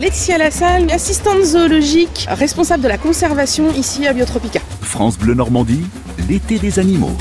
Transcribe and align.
Laetitia 0.00 0.38
Lassalle, 0.38 0.90
assistante 0.90 1.44
zoologique, 1.44 2.26
responsable 2.28 2.82
de 2.82 2.88
la 2.88 2.98
conservation 2.98 3.72
ici 3.72 4.08
à 4.08 4.12
Biotropica. 4.12 4.58
France 4.80 5.16
Bleu 5.16 5.34
Normandie, 5.34 5.84
l'été 6.28 6.58
des 6.58 6.80
animaux. 6.80 7.12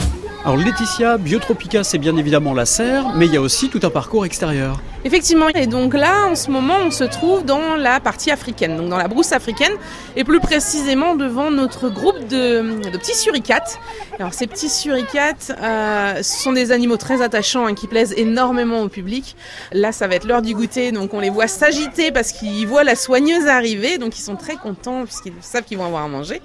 Alors 0.43 0.58
Laetitia, 0.58 1.20
Biotropica, 1.20 1.83
c'est 1.83 2.00
bien 2.00 2.17
évidemment 2.17 2.56
la 2.56 2.66
serre, 2.66 3.14
mais 3.16 3.28
il 3.28 3.33
y 3.33 3.38
a 3.38 3.42
aussi 3.42 3.70
tout 3.70 3.80
un 3.83 3.92
parcours 3.92 4.25
extérieur. 4.25 4.82
Effectivement, 5.05 5.50
et 5.50 5.67
donc 5.67 5.93
là, 5.93 6.27
en 6.27 6.35
ce 6.35 6.50
moment, 6.50 6.77
on 6.85 6.92
se 6.92 7.03
trouve 7.03 7.43
dans 7.43 7.75
la 7.75 8.00
partie 8.00 8.32
africaine, 8.32 8.78
donc 8.78 8.88
dans 8.88 8.98
la 8.98 9.10
brousse 9.10 9.34
africaine, 9.34 9.73
et 10.16 10.23
plus 10.23 10.39
précisément 10.39 11.16
devant 11.16 11.52
notre 11.52 11.89
groupe 11.89 12.25
de, 12.28 12.79
petits 12.89 13.16
suricates. 13.16 13.79
Alors 14.18 14.34
ces 14.34 14.47
petits 14.47 14.70
suricates, 14.70 15.52
euh, 15.61 16.24
ce 16.24 16.43
sont 16.43 16.54
des 16.54 16.71
animaux 16.71 16.96
très 16.96 17.21
attachants 17.21 17.66
hein, 17.66 17.74
qui 17.74 17.88
plaisent 17.88 18.14
énormément 18.16 18.82
au 18.82 18.88
public. 18.88 19.36
Là, 19.74 19.92
ça 19.92 20.07
va 20.07 20.16
être 20.16 20.25
l'heure 20.25 20.42
du 20.42 20.54
goûter, 20.54 20.93
donc 20.93 21.14
on 21.14 21.20
les 21.20 21.29
voit 21.29 21.47
s'agiter 21.47 22.11
parce 22.11 22.32
qu'ils 22.32 22.65
voient 22.65 22.86
la 22.86 22.96
soigneuse 22.96 23.47
arriver, 23.47 23.97
donc 23.97 24.18
ils 24.18 24.21
sont 24.21 24.38
très 24.38 24.56
contents 24.56 25.04
puisqu'ils 25.04 25.33
savent 25.42 25.64
qu'ils 25.64 25.79
vont 25.79 25.86
avoir 25.86 26.04
à 26.04 26.07
manger. 26.07 26.42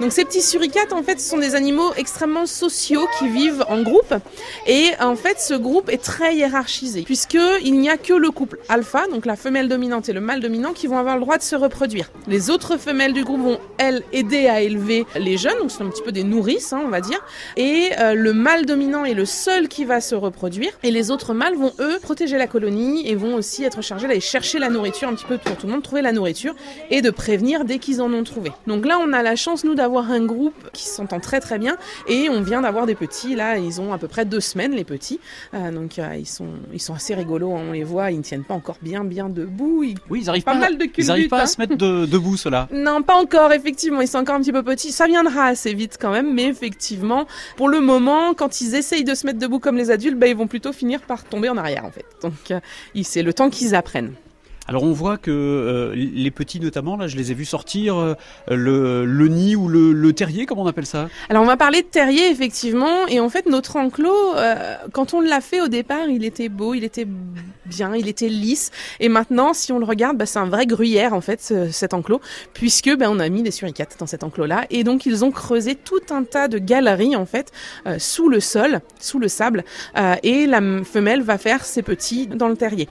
Donc 0.00 0.12
ces 0.12 0.24
petits 0.24 0.42
suricates, 0.42 0.94
en 0.94 1.02
fait, 1.02 1.20
ce 1.20 1.28
sont 1.28 1.38
des 1.38 1.54
animaux 1.54 1.92
extrêmement 1.98 2.46
sociaux 2.46 3.06
qui 3.18 3.28
vivent 3.28 3.66
en 3.68 3.82
groupe, 3.82 4.14
et 4.66 4.92
en 4.98 5.14
fait, 5.14 5.40
ce 5.40 5.52
groupe 5.52 5.90
est 5.90 6.02
très 6.02 6.36
hiérarchisé 6.36 7.02
puisqu'il 7.02 7.78
n'y 7.78 7.90
a 7.90 7.97
que 8.02 8.14
le 8.14 8.30
couple 8.30 8.58
alpha, 8.68 9.06
donc 9.08 9.26
la 9.26 9.36
femelle 9.36 9.68
dominante 9.68 10.08
et 10.08 10.12
le 10.12 10.20
mâle 10.20 10.40
dominant, 10.40 10.72
qui 10.72 10.86
vont 10.86 10.98
avoir 10.98 11.16
le 11.16 11.20
droit 11.20 11.38
de 11.38 11.42
se 11.42 11.56
reproduire. 11.56 12.10
Les 12.26 12.50
autres 12.50 12.76
femelles 12.76 13.12
du 13.12 13.24
groupe 13.24 13.42
vont, 13.42 13.58
elles, 13.78 14.02
aider 14.12 14.46
à 14.46 14.60
élever 14.60 15.06
les 15.16 15.36
jeunes, 15.36 15.58
donc 15.58 15.70
c'est 15.70 15.82
un 15.82 15.88
petit 15.88 16.02
peu 16.02 16.12
des 16.12 16.24
nourrices, 16.24 16.72
hein, 16.72 16.82
on 16.84 16.88
va 16.88 17.00
dire. 17.00 17.18
Et 17.56 17.90
euh, 17.98 18.14
le 18.14 18.32
mâle 18.32 18.66
dominant 18.66 19.04
est 19.04 19.14
le 19.14 19.24
seul 19.24 19.68
qui 19.68 19.84
va 19.84 20.00
se 20.00 20.14
reproduire. 20.14 20.72
Et 20.82 20.90
les 20.90 21.10
autres 21.10 21.34
mâles 21.34 21.54
vont, 21.54 21.72
eux, 21.80 21.98
protéger 22.00 22.38
la 22.38 22.46
colonie 22.46 23.08
et 23.08 23.14
vont 23.14 23.34
aussi 23.34 23.64
être 23.64 23.82
chargés 23.82 24.08
d'aller 24.08 24.20
chercher 24.20 24.58
la 24.58 24.68
nourriture 24.68 25.08
un 25.08 25.14
petit 25.14 25.24
peu 25.24 25.38
pour 25.38 25.56
tout 25.56 25.66
le 25.66 25.72
monde, 25.72 25.82
trouver 25.82 26.02
la 26.02 26.12
nourriture 26.12 26.54
et 26.90 27.02
de 27.02 27.10
prévenir 27.10 27.64
dès 27.64 27.78
qu'ils 27.78 28.00
en 28.00 28.12
ont 28.12 28.24
trouvé. 28.24 28.52
Donc 28.66 28.86
là, 28.86 28.98
on 29.00 29.12
a 29.12 29.22
la 29.22 29.36
chance, 29.36 29.64
nous, 29.64 29.74
d'avoir 29.74 30.10
un 30.10 30.24
groupe 30.24 30.70
qui 30.72 30.86
s'entend 30.86 31.20
très 31.20 31.40
très 31.40 31.58
bien 31.58 31.76
et 32.06 32.28
on 32.28 32.40
vient 32.42 32.60
d'avoir 32.60 32.86
des 32.86 32.94
petits. 32.94 33.34
Là, 33.34 33.58
ils 33.58 33.80
ont 33.80 33.92
à 33.92 33.98
peu 33.98 34.08
près 34.08 34.24
deux 34.24 34.40
semaines, 34.40 34.72
les 34.72 34.84
petits. 34.84 35.20
Euh, 35.54 35.70
donc 35.70 35.98
euh, 35.98 36.14
ils, 36.16 36.26
sont, 36.26 36.48
ils 36.72 36.80
sont 36.80 36.94
assez 36.94 37.14
rigolos, 37.14 37.54
hein, 37.54 37.62
on 37.68 37.72
les 37.72 37.84
voit, 37.88 38.10
ils 38.10 38.18
ne 38.18 38.22
tiennent 38.22 38.44
pas 38.44 38.54
encore 38.54 38.76
bien 38.82 39.04
bien 39.04 39.28
debout. 39.28 39.82
Ils, 39.82 39.96
oui, 40.10 40.20
ils 40.22 40.28
arrivent 40.28 40.44
pas, 40.44 40.54
mal 40.54 40.78
de 40.78 40.86
ils 40.96 41.10
arrivent 41.10 41.28
pas 41.28 41.40
à 41.40 41.42
hein. 41.42 41.46
se 41.46 41.60
mettre 41.60 41.76
debout, 41.76 42.36
cela. 42.36 42.68
Non, 42.72 43.02
pas 43.02 43.16
encore, 43.16 43.52
effectivement, 43.52 44.00
ils 44.00 44.08
sont 44.08 44.18
encore 44.18 44.36
un 44.36 44.40
petit 44.40 44.52
peu 44.52 44.62
petits. 44.62 44.92
Ça 44.92 45.06
viendra 45.06 45.46
assez 45.46 45.74
vite 45.74 45.98
quand 46.00 46.10
même, 46.10 46.34
mais 46.34 46.44
effectivement, 46.44 47.26
pour 47.56 47.68
le 47.68 47.80
moment, 47.80 48.34
quand 48.34 48.60
ils 48.60 48.74
essayent 48.74 49.04
de 49.04 49.14
se 49.14 49.26
mettre 49.26 49.38
debout 49.38 49.58
comme 49.58 49.76
les 49.76 49.90
adultes, 49.90 50.18
bah, 50.18 50.26
ils 50.26 50.36
vont 50.36 50.46
plutôt 50.46 50.72
finir 50.72 51.00
par 51.00 51.24
tomber 51.24 51.48
en 51.48 51.56
arrière 51.56 51.84
en 51.84 51.90
fait. 51.90 52.06
Donc 52.22 52.50
euh, 52.50 52.60
c'est 53.02 53.22
le 53.22 53.32
temps 53.32 53.50
qu'ils 53.50 53.74
apprennent. 53.74 54.12
Alors 54.68 54.82
on 54.82 54.92
voit 54.92 55.16
que 55.16 55.30
euh, 55.30 55.94
les 55.94 56.30
petits 56.30 56.60
notamment, 56.60 56.98
là 56.98 57.08
je 57.08 57.16
les 57.16 57.32
ai 57.32 57.34
vus 57.34 57.46
sortir 57.46 57.96
euh, 57.96 58.14
le, 58.48 59.28
nid 59.28 59.56
ou 59.56 59.66
le, 59.66 60.12
terrier, 60.12 60.44
comment 60.44 60.62
on 60.62 60.66
appelle 60.66 60.84
ça? 60.84 61.08
Alors 61.30 61.42
on 61.42 61.46
va 61.46 61.56
parler 61.56 61.80
de 61.80 61.86
terrier 61.86 62.30
effectivement, 62.30 63.06
et 63.08 63.18
en 63.18 63.30
fait 63.30 63.46
notre 63.46 63.76
enclos, 63.76 64.36
euh, 64.36 64.76
quand 64.92 65.14
on 65.14 65.22
l'a 65.22 65.40
fait 65.40 65.62
au 65.62 65.68
départ, 65.68 66.10
il 66.10 66.22
était 66.22 66.50
beau, 66.50 66.74
il 66.74 66.84
était 66.84 67.06
bien, 67.64 67.94
il 67.96 68.08
était 68.08 68.28
lisse, 68.28 68.70
et 69.00 69.08
maintenant 69.08 69.54
si 69.54 69.72
on 69.72 69.78
le 69.78 69.86
regarde, 69.86 70.18
bah, 70.18 70.26
c'est 70.26 70.38
un 70.38 70.48
vrai 70.48 70.66
gruyère 70.66 71.14
en 71.14 71.22
fait 71.22 71.40
cet 71.70 71.94
enclos, 71.94 72.20
puisque 72.52 72.94
bah, 72.94 73.06
on 73.08 73.20
a 73.20 73.28
mis 73.30 73.42
des 73.42 73.50
suricates 73.50 73.96
dans 73.98 74.06
cet 74.06 74.22
enclos-là, 74.22 74.66
et 74.68 74.84
donc 74.84 75.06
ils 75.06 75.24
ont 75.24 75.30
creusé 75.30 75.76
tout 75.76 76.02
un 76.10 76.24
tas 76.24 76.46
de 76.46 76.58
galeries 76.58 77.16
en 77.16 77.24
fait 77.24 77.52
sous 77.96 78.28
le 78.28 78.40
sol, 78.40 78.80
sous 79.00 79.18
le 79.18 79.28
sable, 79.28 79.64
et 80.22 80.46
la 80.46 80.60
femelle 80.84 81.22
va 81.22 81.38
faire 81.38 81.64
ses 81.64 81.80
petits 81.82 82.26
dans 82.26 82.48
le 82.48 82.56
terrier. 82.56 82.88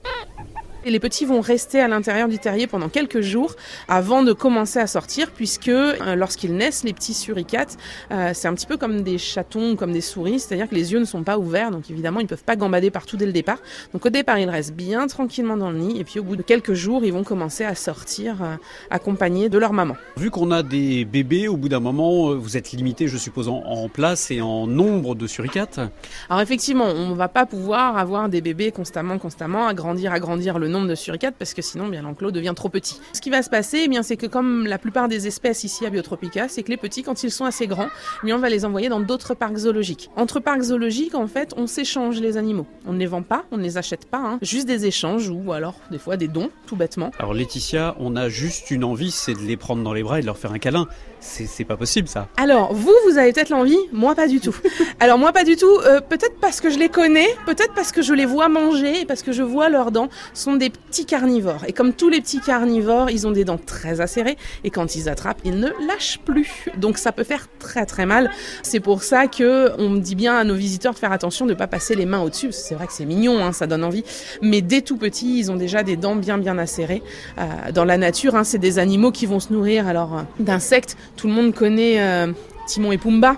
Et 0.88 0.90
les 0.90 1.02
petits 1.02 1.26
vont 1.26 1.42
rester 1.42 1.82
à 1.82 1.90
l'intérieur 1.90 2.30
du 2.30 2.40
terrier 2.40 2.66
pendant 2.66 2.88
quelques 2.88 3.20
jours 3.20 3.58
avant 3.90 4.24
de 4.24 4.32
commencer 4.32 4.80
à 4.80 4.88
sortir, 4.88 5.32
puisque 5.32 5.68
euh, 5.68 6.16
lorsqu'ils 6.16 6.56
naissent, 6.56 6.86
les 6.86 6.94
petits 6.94 7.14
suricates, 7.14 7.76
euh, 8.10 8.32
c'est 8.34 8.48
un 8.48 8.54
petit 8.54 8.66
peu 8.66 8.78
comme 8.78 9.02
des 9.02 9.18
chatons, 9.18 9.76
comme 9.76 9.92
des 9.92 10.00
souris, 10.00 10.40
c'est-à-dire 10.40 10.70
que 10.70 10.76
les 10.76 10.94
yeux 10.94 11.00
ne 11.00 11.06
sont 11.06 11.24
pas 11.24 11.38
ouverts, 11.38 11.72
donc 11.72 11.92
évidemment 11.92 12.22
ils 12.22 12.24
ne 12.24 12.30
peuvent 12.30 12.46
pas 12.46 12.56
gambader 12.56 12.90
partout 12.90 13.18
dès 13.18 13.26
le 13.26 13.34
départ. 13.34 13.58
Donc 13.92 14.06
au 14.06 14.10
départ 14.10 14.40
ils 14.40 14.50
restent 14.50 14.76
bien 14.76 15.08
tranquillement 15.08 15.58
dans 15.58 15.72
le 15.72 15.78
nid, 15.78 16.00
et 16.00 16.06
puis 16.06 16.22
au 16.22 16.24
bout 16.24 16.38
de 16.38 16.42
quelques 16.42 16.74
jours 16.74 17.04
ils 17.04 17.12
vont 17.12 17.26
commencer 17.26 17.66
à 17.66 17.76
sortir 17.76 18.42
euh, 18.42 18.56
accompagnés 18.90 19.50
de 19.50 19.58
leur 19.58 19.74
maman. 19.74 19.98
Vu 20.16 20.32
qu'on 20.32 20.52
a 20.52 20.64
des 20.64 21.04
bébés, 21.04 21.50
au 21.50 21.58
bout 21.58 21.68
d'un 21.68 21.82
moment 21.82 22.34
vous 22.34 22.56
êtes 22.56 22.72
limité, 22.72 23.10
je 23.10 23.18
suppose, 23.18 23.50
en, 23.50 23.90
place 23.90 24.32
et 24.32 24.40
en 24.40 24.68
nombre 24.68 25.16
de 25.16 25.28
suricates? 25.28 25.82
Alors 26.30 26.42
effectivement, 26.42 26.86
on 26.86 27.10
ne 27.10 27.16
va 27.16 27.28
pas 27.28 27.46
pouvoir 27.46 27.98
avoir 27.98 28.30
des 28.30 28.40
bébés 28.40 28.72
constamment, 28.72 29.18
constamment, 29.18 29.68
agrandir, 29.68 30.14
agrandir 30.14 30.60
le 30.60 30.70
nombre 30.70 30.77
de 30.86 30.96
suricates 30.96 31.36
parce 31.38 31.54
que 31.54 31.62
sinon 31.62 31.88
bien 31.88 32.02
l'enclos 32.02 32.32
devient 32.32 32.54
trop 32.56 32.70
petit. 32.70 33.00
Ce 33.14 33.22
qui 33.22 33.30
va 33.30 33.42
se 33.42 33.50
passer, 33.50 33.82
eh 33.86 33.88
bien 33.88 34.04
c'est 34.04 34.18
que 34.18 34.28
comme 34.28 34.68
la 34.68 34.78
plupart 34.78 35.08
des 35.08 35.28
espèces 35.28 35.64
ici 35.64 35.86
à 35.86 35.90
Biotropica, 35.90 36.48
c'est 36.48 36.64
que 36.64 36.70
les 36.70 36.78
petits 36.78 37.04
quand 37.04 37.24
ils 37.24 37.32
sont 37.32 37.46
assez 37.46 37.68
grands, 37.68 37.90
eh 38.26 38.34
on 38.34 38.40
va 38.40 38.50
les 38.50 38.66
envoyer 38.66 38.90
dans 38.90 39.00
d'autres 39.00 39.34
parcs 39.34 39.58
zoologiques. 39.58 40.10
Entre 40.16 40.40
parcs 40.40 40.64
zoologiques, 40.64 41.16
en 41.16 41.28
fait, 41.28 41.54
on 41.58 41.68
s'échange 41.68 42.20
les 42.20 42.38
animaux. 42.38 42.68
On 42.86 42.94
ne 42.94 43.00
les 43.00 43.06
vend 43.06 43.24
pas, 43.24 43.46
on 43.52 43.58
ne 43.58 43.64
les 43.64 43.78
achète 43.78 44.06
pas, 44.06 44.20
hein. 44.20 44.40
juste 44.42 44.68
des 44.68 44.86
échanges 44.86 45.30
ou 45.30 45.52
alors 45.52 45.76
des 45.92 45.98
fois 45.98 46.18
des 46.18 46.28
dons, 46.28 46.50
tout 46.66 46.76
bêtement. 46.76 47.12
Alors 47.20 47.34
Laetitia, 47.34 47.96
on 48.00 48.16
a 48.16 48.30
juste 48.30 48.72
une 48.72 48.84
envie, 48.84 49.12
c'est 49.12 49.34
de 49.34 49.40
les 49.40 49.58
prendre 49.58 49.84
dans 49.84 49.94
les 49.94 50.04
bras 50.04 50.20
et 50.20 50.22
de 50.22 50.26
leur 50.26 50.38
faire 50.38 50.52
un 50.52 50.60
câlin. 50.60 50.88
C'est 51.20 51.66
pas 51.66 51.78
possible 51.78 52.08
ça. 52.08 52.28
Alors 52.38 52.74
vous, 52.74 52.94
vous 53.10 53.18
avez 53.18 53.34
peut-être 53.34 53.50
l'envie, 53.50 53.78
moi 53.92 54.16
pas 54.16 54.28
du 54.28 54.40
tout. 54.40 54.56
Alors 55.00 55.18
moi 55.18 55.32
pas 55.32 55.44
du 55.44 55.56
tout, 55.56 55.80
euh, 55.86 56.00
peut-être 56.00 56.36
parce 56.40 56.62
que 56.62 56.70
je 56.70 56.78
les 56.78 56.90
connais, 56.90 57.28
peut-être 57.46 57.74
parce 57.74 57.92
que 57.92 58.02
je 58.02 58.14
les 58.14 58.26
vois 58.26 58.50
manger, 58.50 59.06
parce 59.06 59.24
que 59.24 59.32
je 59.32 59.44
vois 59.44 59.70
leurs 59.70 59.92
dents. 59.92 60.10
Ce 60.34 60.44
sont 60.44 60.56
des 60.56 60.70
petits 60.70 61.06
carnivores. 61.06 61.64
Et 61.68 61.74
comme 61.74 61.94
tous 61.94 62.10
les 62.10 62.22
petits 62.22 62.40
carnivores, 62.40 63.10
ils 63.10 63.28
ont 63.28 63.32
des 63.32 63.46
dents 63.46 63.58
très 63.58 64.02
acérées 64.02 64.38
et 64.64 64.70
quand 64.70 64.96
ils 64.96 65.10
attrapent, 65.10 65.42
ils 65.44 65.60
ne 65.60 65.70
lâchent 65.88 66.20
plus. 66.24 66.66
Donc 66.78 66.98
ça 66.98 67.12
peut 67.12 67.24
faire 67.24 67.48
très 67.60 67.86
très 67.86 68.06
mal. 68.06 68.30
C'est 68.64 68.80
pour 68.80 69.04
ça 69.04 69.28
que 69.28 69.72
on 69.78 69.96
dit 69.96 70.16
bien 70.16 70.38
à 70.38 70.44
nos 70.44 70.56
visiteurs 70.56 70.94
de 70.94 71.00
faire 71.00 71.12
attention 71.12 71.46
de 71.46 71.52
ne 71.52 71.58
pas 71.58 71.68
passer 71.68 71.96
les 71.96 72.06
mains 72.06 72.22
au-dessus. 72.22 72.52
C'est 72.52 72.76
vrai 72.76 72.88
que 72.88 72.94
c'est 72.94 73.06
mignon, 73.06 73.44
hein, 73.44 73.52
ça 73.52 73.68
donne 73.68 73.84
envie. 73.84 74.04
Mais 74.42 74.62
dès 74.62 74.82
tout 74.82 74.98
petits, 74.98 75.40
ils 75.40 75.52
ont 75.52 75.56
déjà 75.56 75.84
des 75.84 75.98
dents 75.98 76.16
bien 76.16 76.38
bien 76.38 76.58
acérées. 76.58 77.04
Euh, 77.38 77.72
dans 77.74 77.86
la 77.86 77.98
nature, 77.98 78.36
hein, 78.36 78.44
c'est 78.44 78.58
des 78.58 78.80
animaux 78.80 79.12
qui 79.12 79.26
vont 79.26 79.40
se 79.40 79.52
nourrir 79.52 79.88
alors 79.88 80.18
euh, 80.18 80.22
d'insectes. 80.40 80.98
Tout 81.18 81.28
le 81.28 81.34
monde 81.34 81.54
connaît 81.54 82.00
euh, 82.00 82.32
Timon 82.68 82.92
et 82.92 82.98
Pumba 82.98 83.36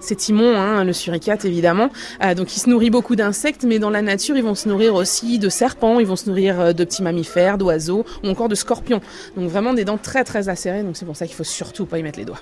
c'est 0.00 0.14
Timon, 0.14 0.56
hein, 0.56 0.84
le 0.84 0.92
suricate 0.92 1.44
évidemment. 1.44 1.90
Euh, 2.22 2.34
donc 2.34 2.56
il 2.56 2.60
se 2.60 2.70
nourrit 2.70 2.90
beaucoup 2.90 3.16
d'insectes, 3.16 3.64
mais 3.64 3.78
dans 3.78 3.90
la 3.90 4.02
nature, 4.02 4.36
ils 4.36 4.42
vont 4.42 4.54
se 4.54 4.68
nourrir 4.68 4.94
aussi 4.94 5.38
de 5.38 5.48
serpents, 5.48 5.98
ils 5.98 6.06
vont 6.06 6.16
se 6.16 6.28
nourrir 6.28 6.60
euh, 6.60 6.72
de 6.72 6.84
petits 6.84 7.02
mammifères, 7.02 7.58
d'oiseaux 7.58 8.04
ou 8.22 8.28
encore 8.28 8.48
de 8.48 8.54
scorpions. 8.54 9.00
Donc 9.36 9.50
vraiment 9.50 9.74
des 9.74 9.84
dents 9.84 9.98
très 9.98 10.24
très 10.24 10.48
acérées, 10.48 10.82
donc 10.82 10.96
c'est 10.96 11.06
pour 11.06 11.16
ça 11.16 11.26
qu'il 11.26 11.34
faut 11.34 11.44
surtout 11.44 11.86
pas 11.86 11.98
y 11.98 12.02
mettre 12.02 12.18
les 12.18 12.24
doigts. 12.24 12.40